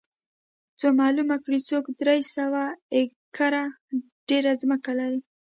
څو 0.79 0.87
معلومه 0.99 1.35
کړي 1.43 1.59
څوک 1.69 1.85
درې 2.01 2.19
سوه 2.35 2.63
ایکره 2.95 3.63
ډېره 4.29 4.51
ځمکه 4.61 4.91
لري 4.99 5.21